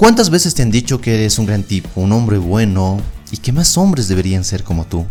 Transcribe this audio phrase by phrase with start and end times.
[0.00, 2.98] ¿Cuántas veces te han dicho que eres un gran tipo, un hombre bueno
[3.30, 5.04] y que más hombres deberían ser como tú?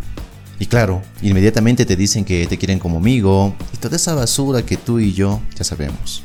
[0.58, 4.76] Y claro, inmediatamente te dicen que te quieren como amigo y toda esa basura que
[4.76, 6.24] tú y yo ya sabemos.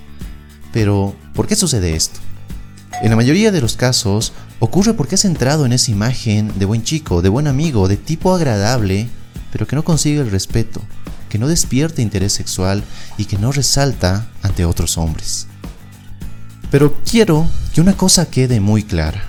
[0.74, 2.20] Pero, ¿por qué sucede esto?
[3.04, 6.82] En la mayoría de los casos, ocurre porque has entrado en esa imagen de buen
[6.82, 9.08] chico, de buen amigo, de tipo agradable,
[9.52, 10.82] pero que no consigue el respeto,
[11.30, 12.84] que no despierta interés sexual
[13.20, 15.46] y que no resalta ante otros hombres.
[16.76, 19.24] Pero quiero que una cosa quede muy clara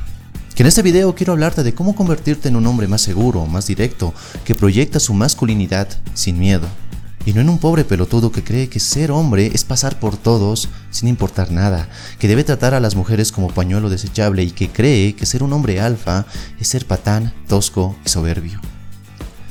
[0.56, 3.68] que en este video quiero hablarte de cómo convertirte en un hombre más seguro, más
[3.68, 4.12] directo,
[4.44, 6.66] que proyecta su masculinidad sin miedo.
[7.24, 10.70] Y no en un pobre pelotudo que cree que ser hombre es pasar por todos
[10.90, 11.88] sin importar nada,
[12.18, 15.52] que debe tratar a las mujeres como pañuelo desechable y que cree que ser un
[15.52, 16.26] hombre alfa
[16.58, 18.60] es ser patán, tosco y soberbio.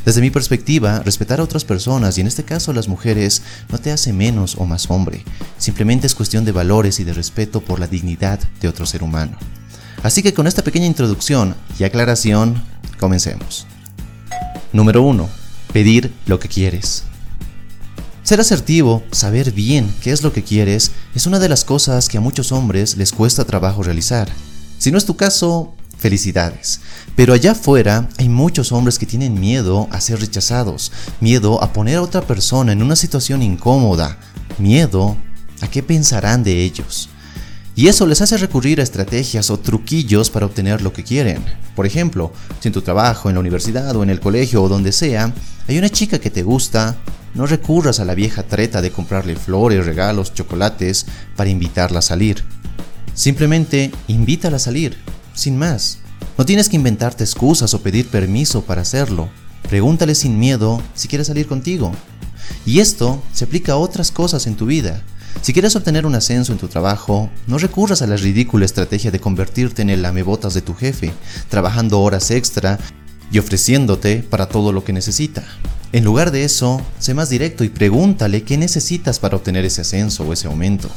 [0.05, 3.79] Desde mi perspectiva, respetar a otras personas, y en este caso a las mujeres, no
[3.79, 5.25] te hace menos o más hombre,
[5.57, 9.35] simplemente es cuestión de valores y de respeto por la dignidad de otro ser humano.
[10.03, 12.63] Así que con esta pequeña introducción y aclaración,
[12.99, 13.65] comencemos.
[14.71, 15.27] Número 1.
[15.73, 17.03] Pedir lo que quieres.
[18.21, 22.19] Ser asertivo, saber bien qué es lo que quieres, es una de las cosas que
[22.19, 24.29] a muchos hombres les cuesta trabajo realizar.
[24.77, 25.73] Si no es tu caso,
[26.05, 26.81] felicidades.
[27.15, 31.97] Pero allá afuera hay muchos hombres que tienen miedo a ser rechazados, miedo a poner
[31.97, 34.19] a otra persona en una situación incómoda,
[34.59, 35.17] miedo
[35.61, 37.09] a qué pensarán de ellos.
[37.75, 41.43] Y eso les hace recurrir a estrategias o truquillos para obtener lo que quieren.
[41.75, 44.91] Por ejemplo, si en tu trabajo, en la universidad o en el colegio o donde
[44.91, 45.33] sea,
[45.67, 46.97] hay una chica que te gusta,
[47.33, 52.43] no recurras a la vieja treta de comprarle flores, regalos, chocolates para invitarla a salir.
[53.15, 54.97] Simplemente invítala a salir,
[55.35, 55.99] sin más.
[56.37, 59.29] No tienes que inventarte excusas o pedir permiso para hacerlo.
[59.69, 61.91] Pregúntale sin miedo si quiere salir contigo.
[62.65, 65.03] Y esto se aplica a otras cosas en tu vida.
[65.41, 69.19] Si quieres obtener un ascenso en tu trabajo, no recurras a la ridícula estrategia de
[69.19, 71.11] convertirte en el lamebotas de tu jefe,
[71.49, 72.79] trabajando horas extra
[73.31, 75.43] y ofreciéndote para todo lo que necesita.
[75.91, 80.23] En lugar de eso, sé más directo y pregúntale qué necesitas para obtener ese ascenso
[80.23, 80.89] o ese aumento.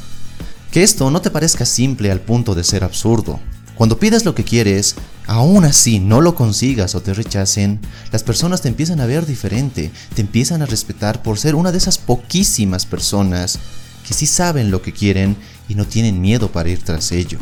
[0.71, 3.39] Que esto no te parezca simple al punto de ser absurdo.
[3.79, 4.95] Cuando pides lo que quieres,
[5.25, 7.79] aún así no lo consigas o te rechacen,
[8.11, 11.77] las personas te empiezan a ver diferente, te empiezan a respetar por ser una de
[11.77, 13.57] esas poquísimas personas
[14.05, 15.37] que sí saben lo que quieren
[15.69, 17.37] y no tienen miedo para ir tras ello.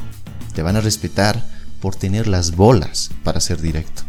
[0.53, 1.43] Te van a respetar
[1.81, 4.03] por tener las bolas para ser directo.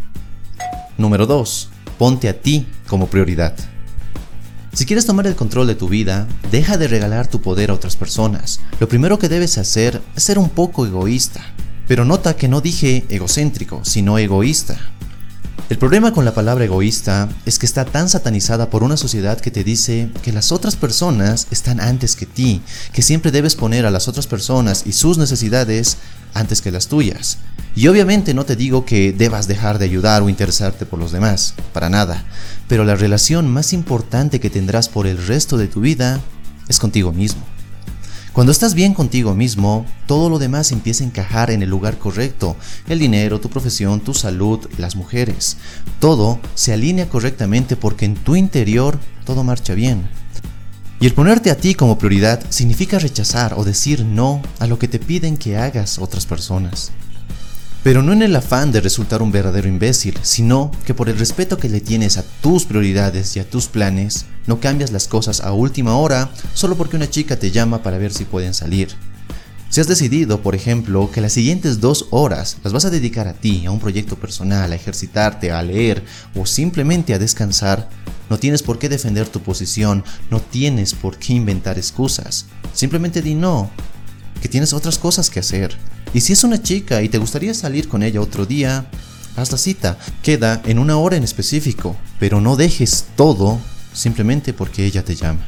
[0.98, 1.70] Número 2.
[1.96, 3.54] Ponte a ti como prioridad.
[4.74, 7.96] Si quieres tomar el control de tu vida, deja de regalar tu poder a otras
[7.96, 8.60] personas.
[8.80, 11.54] Lo primero que debes hacer es ser un poco egoísta.
[11.88, 14.78] Pero nota que no dije egocéntrico, sino egoísta.
[15.70, 19.50] El problema con la palabra egoísta es que está tan satanizada por una sociedad que
[19.50, 22.62] te dice que las otras personas están antes que ti,
[22.92, 25.98] que siempre debes poner a las otras personas y sus necesidades
[26.32, 27.38] antes que las tuyas.
[27.74, 31.54] Y obviamente no te digo que debas dejar de ayudar o interesarte por los demás,
[31.74, 32.24] para nada,
[32.66, 36.20] pero la relación más importante que tendrás por el resto de tu vida
[36.68, 37.42] es contigo mismo.
[38.38, 42.54] Cuando estás bien contigo mismo, todo lo demás empieza a encajar en el lugar correcto.
[42.86, 45.56] El dinero, tu profesión, tu salud, las mujeres.
[45.98, 50.08] Todo se alinea correctamente porque en tu interior todo marcha bien.
[51.00, 54.86] Y el ponerte a ti como prioridad significa rechazar o decir no a lo que
[54.86, 56.92] te piden que hagas otras personas.
[57.82, 61.58] Pero no en el afán de resultar un verdadero imbécil, sino que por el respeto
[61.58, 65.52] que le tienes a tus prioridades y a tus planes, no cambias las cosas a
[65.52, 68.88] última hora solo porque una chica te llama para ver si pueden salir.
[69.70, 73.34] Si has decidido, por ejemplo, que las siguientes dos horas las vas a dedicar a
[73.34, 76.02] ti, a un proyecto personal, a ejercitarte, a leer
[76.34, 77.88] o simplemente a descansar,
[78.30, 82.46] no tienes por qué defender tu posición, no tienes por qué inventar excusas.
[82.72, 83.70] Simplemente di no,
[84.40, 85.76] que tienes otras cosas que hacer.
[86.14, 88.86] Y si es una chica y te gustaría salir con ella otro día,
[89.36, 89.98] haz la cita.
[90.22, 93.58] Queda en una hora en específico, pero no dejes todo
[93.92, 95.46] simplemente porque ella te llama.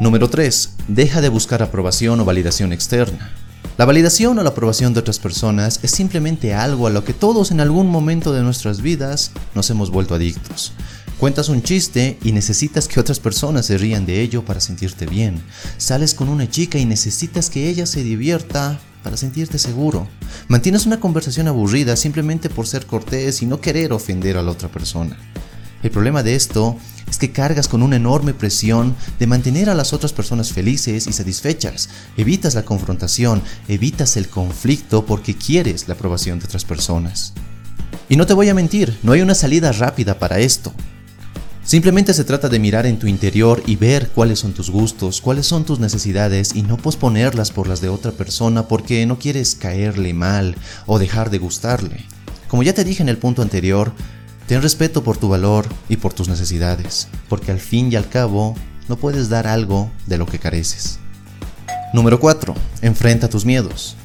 [0.00, 0.70] Número 3.
[0.88, 3.30] Deja de buscar aprobación o validación externa.
[3.76, 7.50] La validación o la aprobación de otras personas es simplemente algo a lo que todos
[7.50, 10.72] en algún momento de nuestras vidas nos hemos vuelto adictos.
[11.18, 15.40] Cuentas un chiste y necesitas que otras personas se rían de ello para sentirte bien.
[15.78, 20.08] Sales con una chica y necesitas que ella se divierta para sentirte seguro.
[20.48, 24.68] Mantienes una conversación aburrida simplemente por ser cortés y no querer ofender a la otra
[24.68, 25.16] persona.
[25.84, 26.76] El problema de esto
[27.08, 31.12] es que cargas con una enorme presión de mantener a las otras personas felices y
[31.12, 31.90] satisfechas.
[32.16, 37.34] Evitas la confrontación, evitas el conflicto porque quieres la aprobación de otras personas.
[38.08, 40.72] Y no te voy a mentir, no hay una salida rápida para esto.
[41.64, 45.46] Simplemente se trata de mirar en tu interior y ver cuáles son tus gustos, cuáles
[45.46, 50.12] son tus necesidades y no posponerlas por las de otra persona porque no quieres caerle
[50.12, 52.04] mal o dejar de gustarle.
[52.48, 53.92] Como ya te dije en el punto anterior,
[54.46, 58.54] ten respeto por tu valor y por tus necesidades, porque al fin y al cabo
[58.86, 60.98] no puedes dar algo de lo que careces.
[61.94, 62.54] Número 4.
[62.82, 63.96] Enfrenta tus miedos.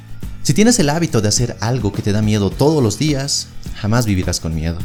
[0.44, 4.06] Si tienes el hábito de hacer algo que te da miedo todos los días, jamás
[4.06, 4.80] vivirás con miedo.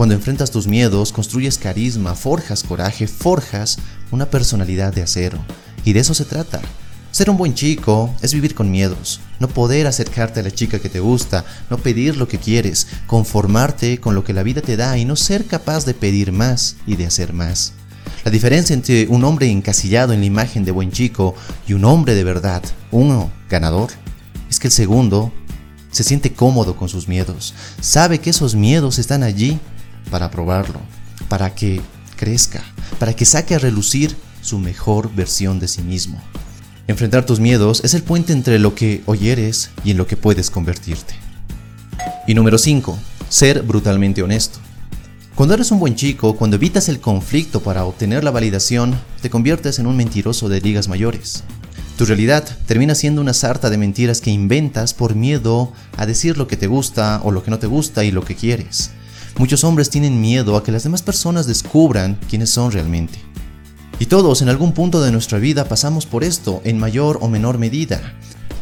[0.00, 3.76] Cuando enfrentas tus miedos, construyes carisma, forjas coraje, forjas
[4.10, 5.36] una personalidad de acero.
[5.84, 6.62] Y de eso se trata.
[7.10, 10.88] Ser un buen chico es vivir con miedos, no poder acercarte a la chica que
[10.88, 14.96] te gusta, no pedir lo que quieres, conformarte con lo que la vida te da
[14.96, 17.74] y no ser capaz de pedir más y de hacer más.
[18.24, 21.34] La diferencia entre un hombre encasillado en la imagen de buen chico
[21.68, 23.90] y un hombre de verdad, uno ganador,
[24.48, 25.30] es que el segundo
[25.90, 27.52] se siente cómodo con sus miedos,
[27.82, 29.60] sabe que esos miedos están allí
[30.10, 30.80] para probarlo,
[31.28, 31.80] para que
[32.16, 32.62] crezca,
[32.98, 36.20] para que saque a relucir su mejor versión de sí mismo.
[36.86, 40.16] Enfrentar tus miedos es el puente entre lo que hoy eres y en lo que
[40.16, 41.14] puedes convertirte.
[42.26, 42.98] Y número 5.
[43.28, 44.58] Ser brutalmente honesto.
[45.34, 49.78] Cuando eres un buen chico, cuando evitas el conflicto para obtener la validación, te conviertes
[49.78, 51.44] en un mentiroso de ligas mayores.
[51.96, 56.48] Tu realidad termina siendo una sarta de mentiras que inventas por miedo a decir lo
[56.48, 58.90] que te gusta o lo que no te gusta y lo que quieres.
[59.40, 63.18] Muchos hombres tienen miedo a que las demás personas descubran quiénes son realmente.
[63.98, 67.56] Y todos en algún punto de nuestra vida pasamos por esto, en mayor o menor
[67.56, 68.02] medida.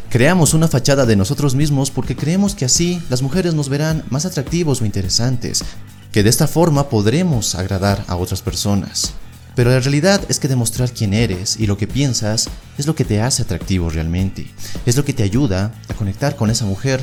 [0.09, 4.25] Creamos una fachada de nosotros mismos porque creemos que así las mujeres nos verán más
[4.25, 5.65] atractivos o interesantes,
[6.13, 9.11] que de esta forma podremos agradar a otras personas.
[9.55, 12.47] Pero la realidad es que demostrar quién eres y lo que piensas
[12.77, 14.49] es lo que te hace atractivo realmente,
[14.85, 17.01] es lo que te ayuda a conectar con esa mujer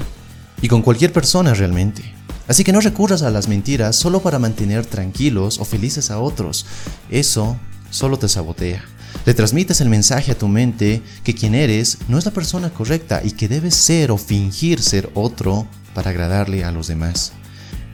[0.62, 2.15] y con cualquier persona realmente.
[2.48, 6.66] Así que no recurras a las mentiras solo para mantener tranquilos o felices a otros.
[7.10, 7.56] Eso
[7.90, 8.84] solo te sabotea.
[9.24, 13.22] Le transmites el mensaje a tu mente que quien eres no es la persona correcta
[13.24, 17.32] y que debes ser o fingir ser otro para agradarle a los demás.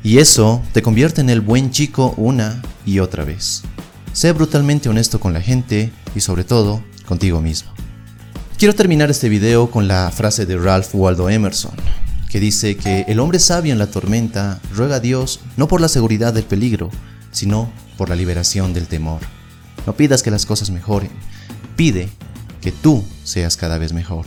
[0.02, 3.62] Y eso te convierte en el buen chico una y otra vez.
[4.12, 7.72] Sé brutalmente honesto con la gente y sobre todo contigo mismo.
[8.58, 11.74] Quiero terminar este video con la frase de Ralph Waldo Emerson,
[12.32, 15.88] que dice que el hombre sabio en la tormenta ruega a Dios no por la
[15.88, 16.88] seguridad del peligro,
[17.30, 19.20] sino por la liberación del temor.
[19.86, 21.10] No pidas que las cosas mejoren,
[21.76, 22.08] pide
[22.62, 24.24] que tú seas cada vez mejor.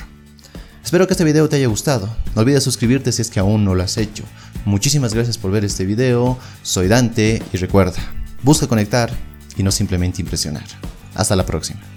[0.84, 2.16] Espero que este video te haya gustado.
[2.36, 4.24] No olvides suscribirte si es que aún no lo has hecho.
[4.66, 6.38] Muchísimas gracias por ver este video.
[6.62, 7.98] Soy Dante y recuerda,
[8.44, 9.12] busca conectar
[9.58, 10.66] y no simplemente impresionar.
[11.16, 11.95] Hasta la próxima.